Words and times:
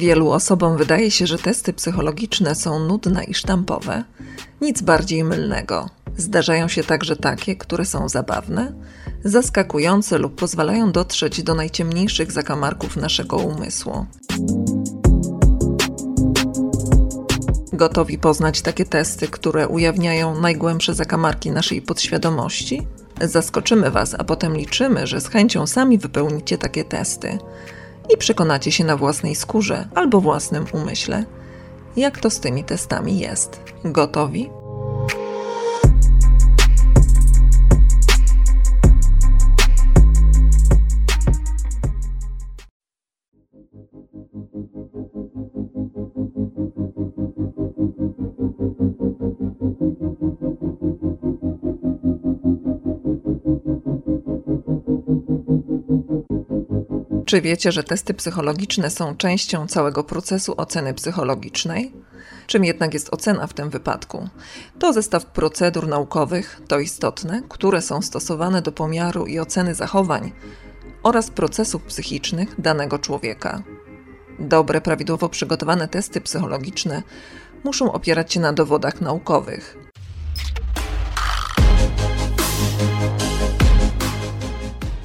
Wielu 0.00 0.30
osobom 0.30 0.76
wydaje 0.76 1.10
się, 1.10 1.26
że 1.26 1.38
testy 1.38 1.72
psychologiczne 1.72 2.54
są 2.54 2.78
nudne 2.78 3.24
i 3.24 3.34
sztampowe. 3.34 4.04
Nic 4.60 4.82
bardziej 4.82 5.24
mylnego. 5.24 5.88
Zdarzają 6.16 6.68
się 6.68 6.84
także 6.84 7.16
takie, 7.16 7.56
które 7.56 7.84
są 7.84 8.08
zabawne, 8.08 8.72
zaskakujące 9.24 10.18
lub 10.18 10.34
pozwalają 10.34 10.92
dotrzeć 10.92 11.42
do 11.42 11.54
najciemniejszych 11.54 12.32
zakamarków 12.32 12.96
naszego 12.96 13.36
umysłu. 13.36 14.06
Gotowi 17.72 18.18
poznać 18.18 18.62
takie 18.62 18.84
testy, 18.84 19.28
które 19.28 19.68
ujawniają 19.68 20.40
najgłębsze 20.40 20.94
zakamarki 20.94 21.50
naszej 21.50 21.82
podświadomości? 21.82 22.86
Zaskoczymy 23.20 23.90
Was, 23.90 24.14
a 24.18 24.24
potem 24.24 24.56
liczymy, 24.56 25.06
że 25.06 25.20
z 25.20 25.28
chęcią 25.28 25.66
sami 25.66 25.98
wypełnicie 25.98 26.58
takie 26.58 26.84
testy 26.84 27.38
i 28.14 28.16
przekonacie 28.16 28.72
się 28.72 28.84
na 28.84 28.96
własnej 28.96 29.34
skórze 29.34 29.88
albo 29.94 30.20
własnym 30.20 30.66
umyśle, 30.72 31.24
jak 31.96 32.18
to 32.18 32.30
z 32.30 32.40
tymi 32.40 32.64
testami 32.64 33.18
jest. 33.18 33.60
Gotowi? 33.84 34.50
Czy 57.30 57.40
wiecie, 57.40 57.72
że 57.72 57.84
testy 57.84 58.14
psychologiczne 58.14 58.90
są 58.90 59.16
częścią 59.16 59.66
całego 59.66 60.04
procesu 60.04 60.54
oceny 60.56 60.94
psychologicznej? 60.94 61.92
Czym 62.46 62.64
jednak 62.64 62.94
jest 62.94 63.14
ocena 63.14 63.46
w 63.46 63.54
tym 63.54 63.70
wypadku? 63.70 64.28
To 64.78 64.92
zestaw 64.92 65.26
procedur 65.26 65.88
naukowych, 65.88 66.60
to 66.68 66.78
istotne, 66.78 67.42
które 67.48 67.82
są 67.82 68.02
stosowane 68.02 68.62
do 68.62 68.72
pomiaru 68.72 69.26
i 69.26 69.38
oceny 69.38 69.74
zachowań 69.74 70.32
oraz 71.02 71.30
procesów 71.30 71.82
psychicznych 71.82 72.60
danego 72.60 72.98
człowieka. 72.98 73.62
Dobre, 74.38 74.80
prawidłowo 74.80 75.28
przygotowane 75.28 75.88
testy 75.88 76.20
psychologiczne 76.20 77.02
muszą 77.64 77.92
opierać 77.92 78.32
się 78.32 78.40
na 78.40 78.52
dowodach 78.52 79.00
naukowych. 79.00 79.76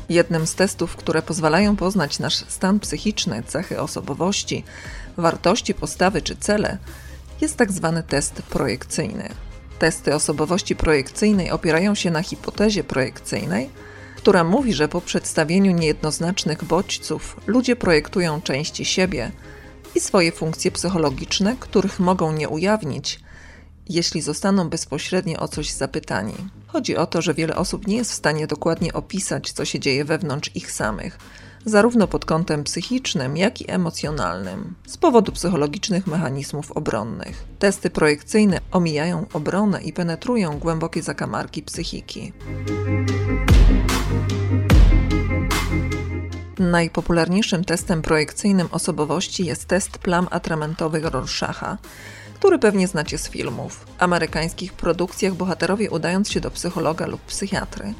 Jednym 0.10 0.48
z 0.48 0.56
testów, 0.56 0.96
które 0.96 1.22
pozwalają 1.22 1.76
poznać 1.76 2.20
nasz 2.20 2.36
stan 2.36 2.80
psychiczny, 2.80 3.44
cechy 3.48 3.82
osobowości, 3.82 4.64
wartości, 5.18 5.74
postawy 5.74 6.22
czy 6.22 6.36
cele, 6.36 6.78
jest 7.42 7.58
tak 7.58 7.72
zwany 7.72 8.04
test 8.04 8.34
projekcyjny. 8.34 9.30
Testy 9.80 10.16
osobowości 10.16 10.76
projekcyjnej 10.76 11.52
opierają 11.52 11.96
się 11.96 12.12
na 12.12 12.24
hipotezie 12.24 12.84
projekcyjnej, 12.84 13.70
która 14.18 14.44
mówi, 14.44 14.74
że 14.74 14.88
po 14.88 15.02
przedstawieniu 15.02 15.72
niejednoznacznych 15.72 16.64
bodźców 16.64 17.40
ludzie 17.48 17.76
projektują 17.76 18.42
części 18.42 18.86
siebie 18.86 19.32
i 19.96 20.00
swoje 20.00 20.32
funkcje 20.32 20.72
psychologiczne, 20.72 21.56
których 21.60 22.00
mogą 22.00 22.32
nie 22.32 22.50
ujawnić, 22.50 23.20
jeśli 23.90 24.22
zostaną 24.22 24.70
bezpośrednio 24.70 25.40
o 25.40 25.48
coś 25.48 25.72
zapytani. 25.72 26.36
Chodzi 26.68 26.98
o 26.98 27.06
to, 27.06 27.22
że 27.22 27.34
wiele 27.34 27.56
osób 27.56 27.88
nie 27.88 27.98
jest 27.98 28.12
w 28.12 28.16
stanie 28.16 28.48
dokładnie 28.48 28.94
opisać, 28.94 29.52
co 29.52 29.66
się 29.66 29.80
dzieje 29.80 30.06
wewnątrz 30.06 30.52
ich 30.56 30.72
samych, 30.72 31.18
zarówno 31.66 32.08
pod 32.08 32.26
kątem 32.26 32.64
psychicznym, 32.64 33.38
jak 33.38 33.62
i 33.62 33.72
emocjonalnym, 33.72 34.76
z 34.88 34.98
powodu 34.98 35.32
psychologicznych 35.32 36.08
mechanizmów 36.08 36.72
obronnych. 36.72 37.46
Testy 37.60 37.90
projekcyjne 37.90 38.60
omijają 38.72 39.26
obronę 39.34 39.84
i 39.84 39.94
penetrują 39.94 40.60
głębokie 40.60 41.02
zakamarki 41.02 41.64
psychiki. 41.64 42.34
Najpopularniejszym 46.60 47.66
testem 47.66 48.02
projekcyjnym 48.02 48.68
osobowości 48.72 49.46
jest 49.46 49.66
test 49.66 49.98
plam 49.98 50.28
atramentowych 50.32 51.06
Rorschacha 51.06 51.78
który 52.36 52.60
pewnie 52.60 52.88
znacie 52.88 53.18
z 53.18 53.30
filmów. 53.30 53.86
Amerykańskich 54.00 54.74
produkcjach 54.74 55.34
bohaterowie 55.34 55.90
udając 55.90 56.32
się 56.32 56.40
do 56.40 56.52
psychologa 56.52 57.08
lub 57.08 57.22
psychiatry, 57.22 57.94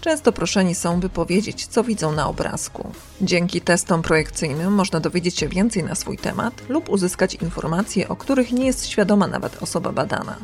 często 0.00 0.32
proszeni 0.32 0.74
są, 0.74 1.00
by 1.00 1.08
powiedzieć, 1.08 1.66
co 1.66 1.84
widzą 1.84 2.12
na 2.12 2.28
obrazku. 2.28 2.92
Dzięki 3.20 3.60
testom 3.60 4.02
projekcyjnym 4.02 4.72
można 4.74 5.00
dowiedzieć 5.00 5.38
się 5.38 5.48
więcej 5.48 5.84
na 5.84 5.94
swój 5.94 6.18
temat 6.18 6.54
lub 6.68 6.88
uzyskać 6.88 7.34
informacje, 7.34 8.08
o 8.08 8.16
których 8.16 8.52
nie 8.52 8.66
jest 8.66 8.86
świadoma 8.86 9.26
nawet 9.26 9.62
osoba 9.62 9.92
badana. 9.92 10.36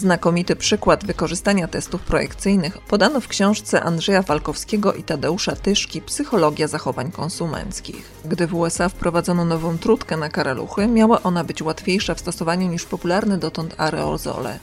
Znakomity 0.00 0.56
przykład 0.56 1.04
wykorzystania 1.04 1.68
testów 1.68 2.02
projekcyjnych 2.02 2.78
podano 2.78 3.20
w 3.20 3.28
książce 3.28 3.82
Andrzeja 3.82 4.22
Falkowskiego 4.22 4.92
i 4.92 5.02
Tadeusza 5.02 5.56
Tyszki 5.56 6.02
Psychologia 6.02 6.68
zachowań 6.68 7.12
konsumenckich. 7.12 8.10
Gdy 8.24 8.46
w 8.46 8.54
USA 8.54 8.88
wprowadzono 8.88 9.44
nową 9.44 9.78
trutkę 9.78 10.16
na 10.16 10.28
karaluchy, 10.28 10.86
miała 10.86 11.22
ona 11.22 11.44
być 11.44 11.62
łatwiejsza 11.62 12.14
w 12.14 12.20
stosowaniu 12.20 12.68
niż 12.68 12.84
popularne 12.84 13.38
dotąd 13.38 13.74
aerozole. 13.78 14.58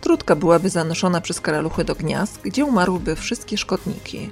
Trutka 0.00 0.36
byłaby 0.36 0.70
zanoszona 0.70 1.20
przez 1.20 1.40
karaluchy 1.40 1.84
do 1.84 1.94
gniazd, 1.94 2.40
gdzie 2.42 2.64
umarłyby 2.64 3.16
wszystkie 3.16 3.58
szkodniki. 3.58 4.30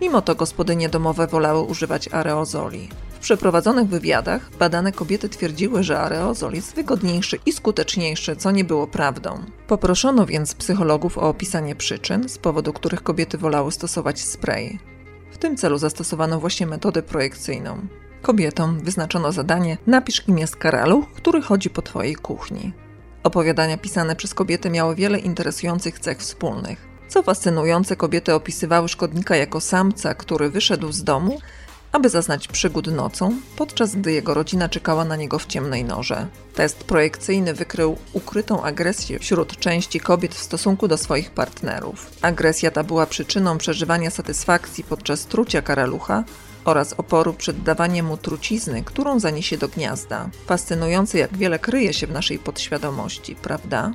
Mimo 0.00 0.22
to 0.22 0.34
gospodynie 0.34 0.88
domowe 0.88 1.26
wolały 1.26 1.60
używać 1.60 2.08
aerozoli 2.08 2.88
przeprowadzonych 3.26 3.88
wywiadach 3.88 4.50
badane 4.58 4.92
kobiety 4.92 5.28
twierdziły, 5.28 5.84
że 5.84 6.00
aerozol 6.00 6.52
jest 6.52 6.74
wygodniejszy 6.74 7.38
i 7.46 7.52
skuteczniejszy, 7.52 8.36
co 8.36 8.50
nie 8.50 8.64
było 8.64 8.86
prawdą. 8.86 9.44
Poproszono 9.66 10.26
więc 10.26 10.54
psychologów 10.54 11.18
o 11.18 11.28
opisanie 11.28 11.74
przyczyn, 11.74 12.28
z 12.28 12.38
powodu 12.38 12.72
których 12.72 13.02
kobiety 13.02 13.38
wolały 13.38 13.72
stosować 13.72 14.20
spray. 14.20 14.78
W 15.30 15.38
tym 15.38 15.56
celu 15.56 15.78
zastosowano 15.78 16.40
właśnie 16.40 16.66
metodę 16.66 17.02
projekcyjną. 17.02 17.86
Kobietom 18.22 18.80
wyznaczono 18.80 19.32
zadanie: 19.32 19.78
napisz 19.86 20.28
imię 20.28 20.46
z 20.46 20.56
karaluch, 20.56 21.12
który 21.12 21.42
chodzi 21.42 21.70
po 21.70 21.82
twojej 21.82 22.14
kuchni. 22.14 22.72
Opowiadania 23.22 23.78
pisane 23.78 24.16
przez 24.16 24.34
kobiety 24.34 24.70
miały 24.70 24.94
wiele 24.94 25.18
interesujących 25.18 25.98
cech 25.98 26.18
wspólnych. 26.18 26.88
Co 27.08 27.22
fascynujące, 27.22 27.96
kobiety 27.96 28.34
opisywały 28.34 28.88
szkodnika 28.88 29.36
jako 29.36 29.60
samca, 29.60 30.14
który 30.14 30.50
wyszedł 30.50 30.92
z 30.92 31.04
domu 31.04 31.38
aby 31.96 32.08
zaznać 32.08 32.48
przygód 32.48 32.86
nocą, 32.86 33.36
podczas 33.56 33.94
gdy 33.96 34.12
jego 34.12 34.34
rodzina 34.34 34.68
czekała 34.68 35.04
na 35.04 35.16
niego 35.16 35.38
w 35.38 35.46
ciemnej 35.46 35.84
norze. 35.84 36.26
Test 36.54 36.84
projekcyjny 36.84 37.54
wykrył 37.54 37.96
ukrytą 38.12 38.62
agresję 38.62 39.18
wśród 39.18 39.56
części 39.58 40.00
kobiet 40.00 40.34
w 40.34 40.42
stosunku 40.42 40.88
do 40.88 40.98
swoich 40.98 41.30
partnerów. 41.30 42.10
Agresja 42.22 42.70
ta 42.70 42.84
była 42.84 43.06
przyczyną 43.06 43.58
przeżywania 43.58 44.10
satysfakcji 44.10 44.84
podczas 44.84 45.26
trucia 45.26 45.62
karalucha 45.62 46.24
oraz 46.64 46.92
oporu 46.92 47.34
przed 47.34 47.62
dawaniem 47.62 48.06
mu 48.06 48.16
trucizny, 48.16 48.84
którą 48.84 49.20
zaniesie 49.20 49.58
do 49.58 49.68
gniazda. 49.68 50.28
Fascynujące, 50.46 51.18
jak 51.18 51.36
wiele 51.36 51.58
kryje 51.58 51.92
się 51.92 52.06
w 52.06 52.12
naszej 52.12 52.38
podświadomości, 52.38 53.36
prawda? 53.36 53.92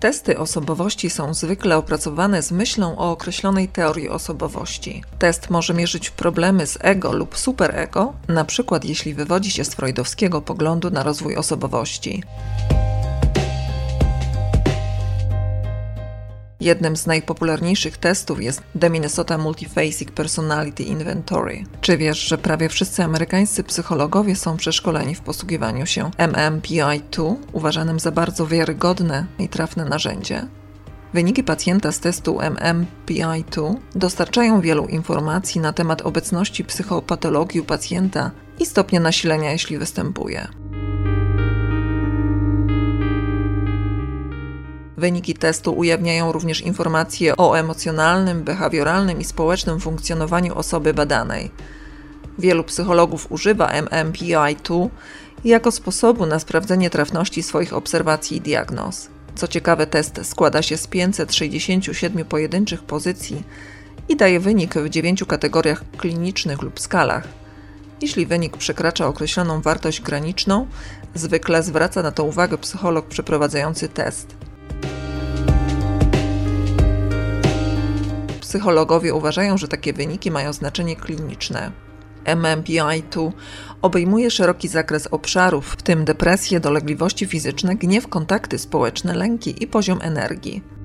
Testy 0.00 0.38
osobowości 0.38 1.10
są 1.10 1.34
zwykle 1.34 1.76
opracowane 1.76 2.42
z 2.42 2.52
myślą 2.52 2.98
o 2.98 3.10
określonej 3.10 3.68
teorii 3.68 4.08
osobowości. 4.08 5.02
Test 5.18 5.50
może 5.50 5.74
mierzyć 5.74 6.10
problemy 6.10 6.66
z 6.66 6.78
ego 6.80 7.12
lub 7.12 7.38
superego, 7.38 8.12
na 8.28 8.44
przykład 8.44 8.84
jeśli 8.84 9.14
wywodzi 9.14 9.50
się 9.50 9.64
z 9.64 9.74
freudowskiego 9.74 10.42
poglądu 10.42 10.90
na 10.90 11.02
rozwój 11.02 11.36
osobowości. 11.36 12.22
Jednym 16.66 16.96
z 16.96 17.06
najpopularniejszych 17.06 17.98
testów 17.98 18.42
jest 18.42 18.62
The 18.80 18.90
Minnesota 18.90 19.38
Multiphasic 19.38 20.10
Personality 20.10 20.82
Inventory. 20.82 21.64
Czy 21.80 21.96
wiesz, 21.96 22.18
że 22.18 22.38
prawie 22.38 22.68
wszyscy 22.68 23.04
amerykańscy 23.04 23.64
psychologowie 23.64 24.36
są 24.36 24.56
przeszkoleni 24.56 25.14
w 25.14 25.20
posługiwaniu 25.20 25.86
się 25.86 26.10
MMPI-2, 26.18 27.36
uważanym 27.52 28.00
za 28.00 28.10
bardzo 28.10 28.46
wiarygodne 28.46 29.26
i 29.38 29.48
trafne 29.48 29.84
narzędzie? 29.84 30.46
Wyniki 31.14 31.44
pacjenta 31.44 31.92
z 31.92 32.00
testu 32.00 32.38
MMPI-2 32.38 33.76
dostarczają 33.94 34.60
wielu 34.60 34.86
informacji 34.86 35.60
na 35.60 35.72
temat 35.72 36.02
obecności 36.02 36.64
psychopatologii 36.64 37.60
u 37.60 37.64
pacjenta 37.64 38.30
i 38.60 38.66
stopnia 38.66 39.00
nasilenia, 39.00 39.52
jeśli 39.52 39.78
występuje. 39.78 40.48
Wyniki 44.96 45.34
testu 45.34 45.72
ujawniają 45.72 46.32
również 46.32 46.60
informacje 46.60 47.36
o 47.36 47.58
emocjonalnym, 47.58 48.44
behawioralnym 48.44 49.20
i 49.20 49.24
społecznym 49.24 49.80
funkcjonowaniu 49.80 50.58
osoby 50.58 50.94
badanej. 50.94 51.50
Wielu 52.38 52.64
psychologów 52.64 53.32
używa 53.32 53.68
MMPI-2 53.68 54.88
jako 55.44 55.72
sposobu 55.72 56.26
na 56.26 56.38
sprawdzenie 56.38 56.90
trafności 56.90 57.42
swoich 57.42 57.72
obserwacji 57.72 58.36
i 58.36 58.40
diagnoz. 58.40 59.08
Co 59.34 59.48
ciekawe, 59.48 59.86
test 59.86 60.20
składa 60.22 60.62
się 60.62 60.76
z 60.76 60.86
567 60.86 62.24
pojedynczych 62.24 62.82
pozycji 62.82 63.42
i 64.08 64.16
daje 64.16 64.40
wynik 64.40 64.74
w 64.74 64.88
dziewięciu 64.88 65.26
kategoriach 65.26 65.84
klinicznych 65.96 66.62
lub 66.62 66.80
skalach. 66.80 67.28
Jeśli 68.02 68.26
wynik 68.26 68.56
przekracza 68.56 69.06
określoną 69.06 69.60
wartość 69.60 70.00
graniczną, 70.00 70.66
zwykle 71.14 71.62
zwraca 71.62 72.02
na 72.02 72.12
to 72.12 72.24
uwagę 72.24 72.58
psycholog 72.58 73.06
przeprowadzający 73.06 73.88
test. 73.88 74.35
Psychologowie 78.46 79.14
uważają, 79.14 79.58
że 79.58 79.68
takie 79.68 79.92
wyniki 79.92 80.30
mają 80.30 80.52
znaczenie 80.52 80.96
kliniczne. 80.96 81.72
MMPI-2 82.24 83.32
obejmuje 83.82 84.30
szeroki 84.30 84.68
zakres 84.68 85.06
obszarów, 85.06 85.66
w 85.66 85.82
tym 85.82 86.04
depresję, 86.04 86.60
dolegliwości 86.60 87.26
fizyczne, 87.26 87.76
gniew, 87.76 88.08
kontakty 88.08 88.58
społeczne, 88.58 89.14
lęki 89.14 89.62
i 89.62 89.66
poziom 89.66 89.98
energii. 90.02 90.75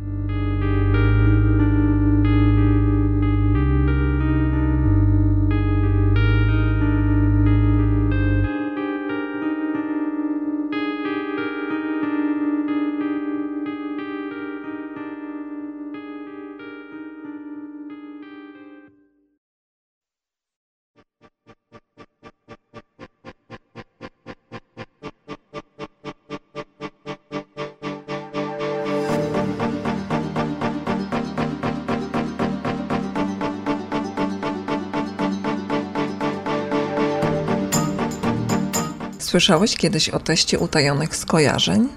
Słyszałeś 39.31 39.77
kiedyś 39.77 40.09
o 40.09 40.19
teście 40.19 40.59
utajonych 40.59 41.15
skojarzeń? 41.15 41.89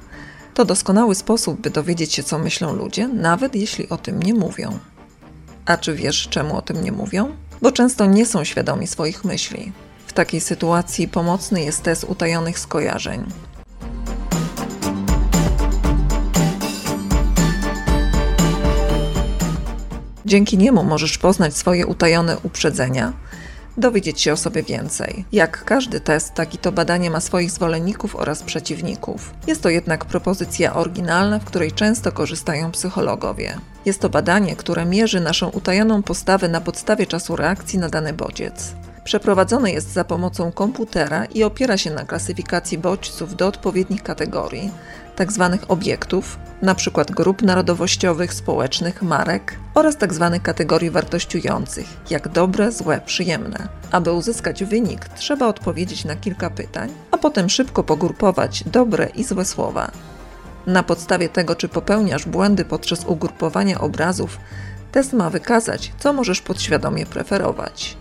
To 0.55 0.65
doskonały 0.65 1.15
sposób, 1.15 1.61
by 1.61 1.71
dowiedzieć 1.71 2.15
się, 2.15 2.23
co 2.23 2.39
myślą 2.39 2.73
ludzie, 2.73 3.09
nawet 3.09 3.55
jeśli 3.55 3.89
o 3.89 3.97
tym 3.97 4.23
nie 4.23 4.35
mówią. 4.35 4.79
A 5.67 5.77
czy 5.77 5.95
wiesz, 5.95 6.29
czemu 6.29 6.57
o 6.57 6.63
tym 6.63 6.85
nie 6.85 6.93
mówią? 6.93 7.37
Bo 7.63 7.73
często 7.73 8.07
nie 8.07 8.27
są 8.27 8.45
świadomi 8.45 8.87
swoich 8.87 9.25
myśli. 9.25 9.73
W 10.07 10.13
takiej 10.13 10.41
sytuacji 10.41 11.09
pomocny 11.09 11.65
jest 11.65 11.83
test 11.83 12.05
utajonych 12.05 12.59
skojarzeń. 12.59 13.25
Dzięki 20.27 20.59
niemu 20.59 20.85
możesz 20.85 21.19
poznać 21.19 21.57
swoje 21.57 21.87
utajone 21.87 22.37
uprzedzenia 22.43 23.13
dowiedzieć 23.77 24.21
się 24.21 24.33
o 24.33 24.37
sobie 24.37 24.63
więcej. 24.63 25.25
Jak 25.33 25.65
każdy 25.65 26.01
test, 26.01 26.35
taki 26.35 26.59
to 26.59 26.73
badanie 26.73 27.11
ma 27.11 27.21
swoich 27.21 27.51
zwolenników 27.51 28.17
oraz 28.17 28.43
przeciwników. 28.43 29.35
Jest 29.47 29.63
to 29.63 29.69
jednak 29.69 30.05
propozycja 30.05 30.75
oryginalna, 30.75 31.39
w 31.39 31.45
której 31.45 31.73
często 31.73 32.13
korzystają 32.13 32.71
psychologowie. 32.71 33.59
Jest 33.85 34.01
to 34.01 34.09
badanie, 34.09 34.57
które 34.57 34.85
mierzy 34.85 35.21
naszą 35.21 35.49
utajoną 35.49 36.03
postawę 36.03 36.49
na 36.49 36.61
podstawie 36.61 37.07
czasu 37.07 37.37
reakcji 37.37 37.79
na 37.79 37.89
dany 37.89 38.13
bodziec. 38.13 38.75
Przeprowadzone 39.05 39.73
jest 39.73 39.93
za 39.93 40.05
pomocą 40.05 40.53
komputera 40.53 41.25
i 41.25 41.45
opiera 41.45 41.77
się 41.77 41.91
na 41.91 42.05
klasyfikacji 42.05 42.79
bodźców 42.79 43.37
do 43.37 43.47
odpowiednich 43.47 44.03
kategorii, 44.03 44.71
tzw. 45.17 45.49
Tak 45.61 45.71
obiektów, 45.71 46.39
np. 46.63 47.05
grup 47.11 47.43
narodowościowych, 47.43 48.35
społecznych, 48.35 49.03
marek 49.03 49.59
oraz 49.75 49.97
tzw. 49.97 50.31
Tak 50.33 50.43
kategorii 50.43 50.91
wartościujących, 50.91 51.87
jak 52.11 52.29
dobre, 52.29 52.73
złe, 52.73 53.01
przyjemne. 53.07 53.69
Aby 53.91 54.13
uzyskać 54.13 54.65
wynik, 54.65 55.09
trzeba 55.09 55.47
odpowiedzieć 55.47 56.05
na 56.05 56.17
kilka 56.17 56.51
pytań, 56.51 56.91
a 57.11 57.19
potem 57.19 57.49
szybko 57.51 57.85
pogrupować 57.85 58.65
dobre 58.67 59.07
i 59.07 59.25
złe 59.25 59.45
słowa. 59.45 59.91
Na 60.67 60.83
podstawie 60.83 61.29
tego, 61.29 61.57
czy 61.57 61.69
popełniasz 61.69 62.27
błędy 62.27 62.65
podczas 62.65 63.05
ugrupowania 63.05 63.81
obrazów, 63.81 64.39
test 64.93 65.13
ma 65.13 65.31
wykazać, 65.31 65.93
co 65.99 66.13
możesz 66.13 66.41
podświadomie 66.41 67.07
preferować. 67.07 67.97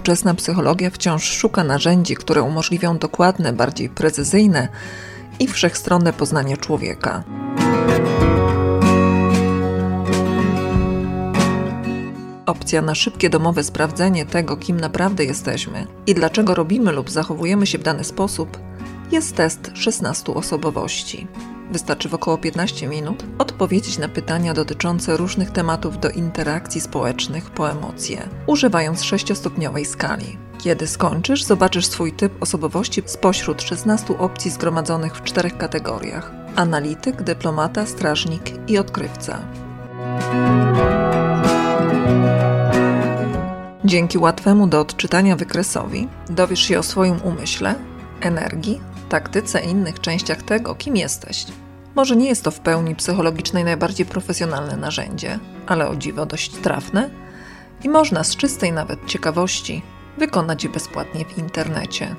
Współczesna 0.00 0.34
psychologia 0.34 0.90
wciąż 0.90 1.24
szuka 1.24 1.64
narzędzi, 1.64 2.16
które 2.16 2.42
umożliwią 2.42 2.98
dokładne, 2.98 3.52
bardziej 3.52 3.88
precyzyjne 3.88 4.68
i 5.38 5.46
wszechstronne 5.46 6.12
poznanie 6.12 6.56
człowieka. 6.56 7.24
Opcja 12.46 12.82
na 12.82 12.94
szybkie 12.94 13.30
domowe 13.30 13.64
sprawdzenie 13.64 14.26
tego, 14.26 14.56
kim 14.56 14.80
naprawdę 14.80 15.24
jesteśmy 15.24 15.86
i 16.06 16.14
dlaczego 16.14 16.54
robimy 16.54 16.92
lub 16.92 17.10
zachowujemy 17.10 17.66
się 17.66 17.78
w 17.78 17.82
dany 17.82 18.04
sposób, 18.04 18.58
jest 19.12 19.36
test 19.36 19.70
16 19.74 20.34
osobowości. 20.34 21.26
Wystarczy 21.72 22.08
w 22.08 22.14
około 22.14 22.38
15 22.38 22.88
minut 22.88 23.24
odpowiedzieć 23.38 23.98
na 23.98 24.08
pytania 24.08 24.54
dotyczące 24.54 25.16
różnych 25.16 25.50
tematów 25.50 26.00
do 26.00 26.10
interakcji 26.10 26.80
społecznych 26.80 27.50
po 27.50 27.70
emocje, 27.70 28.28
używając 28.46 29.02
sześciostopniowej 29.02 29.84
skali. 29.84 30.38
Kiedy 30.58 30.86
skończysz, 30.86 31.44
zobaczysz 31.44 31.86
swój 31.86 32.12
typ 32.12 32.42
osobowości 32.42 33.02
spośród 33.06 33.62
16 33.62 34.18
opcji 34.18 34.50
zgromadzonych 34.50 35.16
w 35.16 35.22
czterech 35.22 35.58
kategoriach: 35.58 36.32
analityk, 36.56 37.22
dyplomata, 37.22 37.86
strażnik 37.86 38.70
i 38.70 38.78
odkrywca. 38.78 39.38
Dzięki 43.84 44.18
łatwemu 44.18 44.66
do 44.66 44.80
odczytania 44.80 45.36
wykresowi 45.36 46.08
dowiesz 46.28 46.60
się 46.60 46.78
o 46.78 46.82
swoim 46.82 47.16
umyśle, 47.22 47.74
energii, 48.20 48.80
taktyce 49.08 49.60
i 49.64 49.68
innych 49.68 50.00
częściach 50.00 50.42
tego, 50.42 50.74
kim 50.74 50.96
jesteś. 50.96 51.46
Może 51.94 52.16
nie 52.16 52.28
jest 52.28 52.44
to 52.44 52.50
w 52.50 52.60
pełni 52.60 52.94
psychologiczne 52.94 53.60
i 53.60 53.64
najbardziej 53.64 54.06
profesjonalne 54.06 54.76
narzędzie, 54.76 55.38
ale 55.66 55.88
o 55.88 55.96
dziwo 55.96 56.26
dość 56.26 56.50
trafne 56.50 57.10
i 57.84 57.88
można 57.88 58.24
z 58.24 58.36
czystej 58.36 58.72
nawet 58.72 59.06
ciekawości 59.06 59.82
wykonać 60.18 60.64
je 60.64 60.70
bezpłatnie 60.70 61.24
w 61.24 61.38
internecie. 61.38 62.16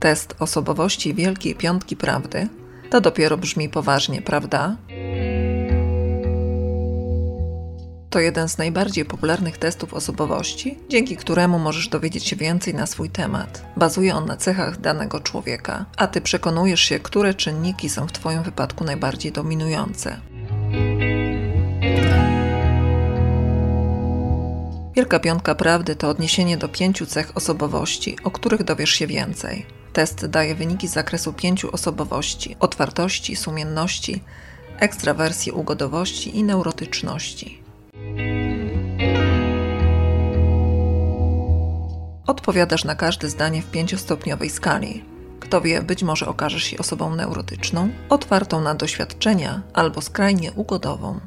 Test 0.00 0.34
osobowości 0.38 1.14
Wielkiej 1.14 1.54
Piątki 1.54 1.96
Prawdy, 1.96 2.48
to 2.90 3.00
dopiero 3.00 3.36
brzmi 3.36 3.68
poważnie, 3.68 4.22
prawda? 4.22 4.76
To 8.10 8.20
jeden 8.20 8.48
z 8.48 8.58
najbardziej 8.58 9.04
popularnych 9.04 9.58
testów 9.58 9.94
osobowości, 9.94 10.78
dzięki 10.88 11.16
któremu 11.16 11.58
możesz 11.58 11.88
dowiedzieć 11.88 12.26
się 12.26 12.36
więcej 12.36 12.74
na 12.74 12.86
swój 12.86 13.10
temat. 13.10 13.64
Bazuje 13.76 14.14
on 14.14 14.26
na 14.26 14.36
cechach 14.36 14.80
danego 14.80 15.20
człowieka, 15.20 15.84
a 15.96 16.06
ty 16.06 16.20
przekonujesz 16.20 16.80
się, 16.80 16.98
które 16.98 17.34
czynniki 17.34 17.88
są 17.88 18.06
w 18.06 18.12
Twoim 18.12 18.42
wypadku 18.42 18.84
najbardziej 18.84 19.32
dominujące. 19.32 20.20
Wielka 24.96 25.18
Piątka 25.20 25.54
Prawdy 25.54 25.96
to 25.96 26.08
odniesienie 26.08 26.56
do 26.56 26.68
pięciu 26.68 27.06
cech 27.06 27.36
osobowości, 27.36 28.16
o 28.24 28.30
których 28.30 28.64
dowiesz 28.64 28.90
się 28.90 29.06
więcej. 29.06 29.79
Test 29.92 30.26
daje 30.26 30.54
wyniki 30.54 30.88
z 30.88 30.92
zakresu 30.92 31.32
pięciu 31.32 31.70
osobowości: 31.72 32.56
otwartości, 32.60 33.36
sumienności, 33.36 34.22
ekstrawersji, 34.78 35.52
ugodowości 35.52 36.38
i 36.38 36.44
neurotyczności. 36.44 37.62
Odpowiadasz 42.26 42.84
na 42.84 42.94
każde 42.94 43.28
zdanie 43.28 43.62
w 43.62 43.70
pięciostopniowej 43.70 44.50
skali, 44.50 45.04
Kto 45.40 45.60
wie, 45.60 45.82
być 45.82 46.02
może 46.02 46.26
okażesz 46.26 46.64
się 46.64 46.78
osobą 46.78 47.16
neurotyczną, 47.16 47.88
otwartą 48.08 48.60
na 48.60 48.74
doświadczenia 48.74 49.62
albo 49.72 50.00
skrajnie 50.00 50.52
ugodową. 50.52 51.20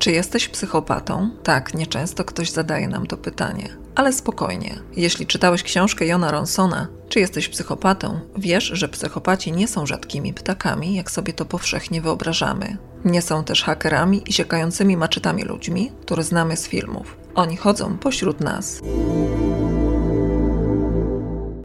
Czy 0.00 0.12
jesteś 0.12 0.48
psychopatą? 0.48 1.30
Tak, 1.42 1.74
nieczęsto 1.74 2.24
ktoś 2.24 2.50
zadaje 2.50 2.88
nam 2.88 3.06
to 3.06 3.16
pytanie. 3.16 3.68
Ale 3.94 4.12
spokojnie. 4.12 4.78
Jeśli 4.96 5.26
czytałeś 5.26 5.62
książkę 5.62 6.06
Jona 6.06 6.30
Ronsona, 6.30 6.88
czy 7.08 7.20
jesteś 7.20 7.48
psychopatą, 7.48 8.20
wiesz, 8.36 8.64
że 8.64 8.88
psychopaci 8.88 9.52
nie 9.52 9.68
są 9.68 9.86
rzadkimi 9.86 10.34
ptakami, 10.34 10.94
jak 10.94 11.10
sobie 11.10 11.32
to 11.32 11.44
powszechnie 11.44 12.00
wyobrażamy. 12.00 12.76
Nie 13.04 13.22
są 13.22 13.44
też 13.44 13.62
hakerami 13.62 14.22
i 14.26 14.32
siekającymi 14.32 14.96
maczetami 14.96 15.42
ludźmi, 15.42 15.92
które 16.02 16.22
znamy 16.22 16.56
z 16.56 16.68
filmów. 16.68 17.16
Oni 17.34 17.56
chodzą 17.56 17.98
pośród 17.98 18.40
nas. 18.40 18.80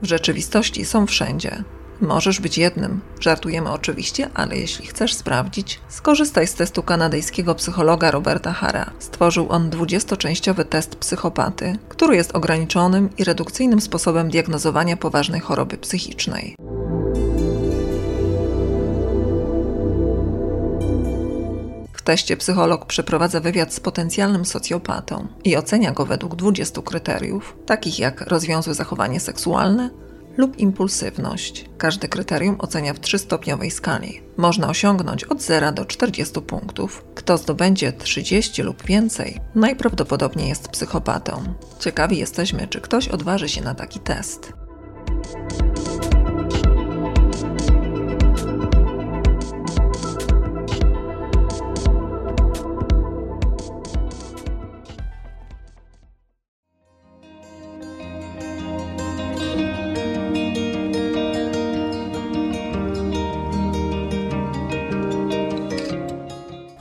W 0.01 0.05
rzeczywistości 0.05 0.85
są 0.85 1.07
wszędzie. 1.07 1.63
Możesz 2.01 2.39
być 2.39 2.57
jednym. 2.57 3.01
Żartujemy 3.19 3.71
oczywiście, 3.71 4.29
ale 4.33 4.57
jeśli 4.57 4.87
chcesz 4.87 5.13
sprawdzić, 5.13 5.79
skorzystaj 5.89 6.47
z 6.47 6.53
testu 6.53 6.83
kanadyjskiego 6.83 7.55
psychologa 7.55 8.11
Roberta 8.11 8.53
Hara. 8.53 8.91
Stworzył 8.99 9.47
on 9.49 9.69
20-częściowy 9.69 10.65
test 10.65 10.95
psychopaty, 10.95 11.77
który 11.89 12.15
jest 12.15 12.35
ograniczonym 12.35 13.09
i 13.17 13.23
redukcyjnym 13.23 13.81
sposobem 13.81 14.29
diagnozowania 14.29 14.97
poważnej 14.97 15.41
choroby 15.41 15.77
psychicznej. 15.77 16.55
W 21.93 22.01
teście 22.01 22.37
psycholog 22.37 22.85
przeprowadza 22.85 23.39
wywiad 23.39 23.73
z 23.73 23.79
potencjalnym 23.79 24.45
socjopatą 24.45 25.27
i 25.43 25.57
ocenia 25.57 25.91
go 25.91 26.05
według 26.05 26.35
20 26.35 26.81
kryteriów, 26.81 27.55
takich 27.65 27.99
jak 27.99 28.21
rozwiązłe 28.21 28.73
zachowanie 28.73 29.19
seksualne, 29.19 29.89
lub 30.37 30.59
impulsywność. 30.59 31.65
Każde 31.77 32.07
kryterium 32.07 32.55
ocenia 32.59 32.93
w 32.93 32.99
trzystopniowej 32.99 33.71
skali. 33.71 34.21
Można 34.37 34.69
osiągnąć 34.69 35.23
od 35.23 35.41
0 35.41 35.71
do 35.71 35.85
40 35.85 36.41
punktów. 36.41 37.05
Kto 37.15 37.37
zdobędzie 37.37 37.93
30 37.93 38.63
lub 38.63 38.85
więcej, 38.85 39.39
najprawdopodobniej 39.55 40.49
jest 40.49 40.67
psychopatą. 40.67 41.43
Ciekawi 41.79 42.17
jesteśmy, 42.17 42.67
czy 42.67 42.81
ktoś 42.81 43.07
odważy 43.07 43.49
się 43.49 43.61
na 43.61 43.75
taki 43.75 43.99
test. 43.99 44.53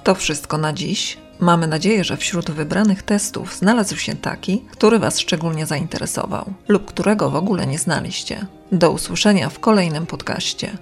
To 0.05 0.15
wszystko 0.15 0.59
na 0.59 0.73
dziś. 0.73 1.17
Mamy 1.41 1.67
nadzieję, 1.67 2.05
że 2.05 2.17
wśród 2.17 2.51
wybranych 2.51 3.03
testów 3.03 3.57
znalazł 3.57 3.97
się 3.97 4.15
taki, 4.15 4.63
który 4.71 4.99
Was 4.99 5.19
szczególnie 5.19 5.67
zainteresował 5.67 6.53
lub 6.69 6.85
którego 6.85 7.31
w 7.31 7.37
ogóle 7.37 7.67
nie 7.67 7.79
znaliście. 7.79 8.47
Do 8.73 8.91
usłyszenia 8.91 9.49
w 9.49 9.61
kolejnym 9.61 10.07
podcaście. 10.07 10.79